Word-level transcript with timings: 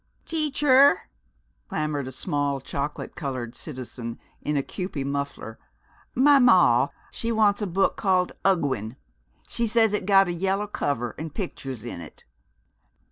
"Teacher!" 0.25 1.01
clamored 1.69 2.07
a 2.07 2.11
small 2.11 2.59
chocolate 2.59 3.15
colored 3.15 3.53
citizen 3.53 4.17
in 4.41 4.57
a 4.57 4.63
Kewpie 4.63 5.03
muffler, 5.05 5.59
"my 6.15 6.39
maw 6.39 6.87
she 7.11 7.31
want' 7.31 7.61
a 7.61 7.67
book 7.67 7.97
call' 7.97 8.29
'Ugwin!' 8.43 8.95
She 9.47 9.67
say 9.67 9.85
it 9.85 10.07
got 10.07 10.27
a 10.27 10.33
yellow 10.33 10.65
cover 10.65 11.13
an' 11.19 11.29
pictures 11.29 11.85
in 11.85 12.01
it." 12.01 12.23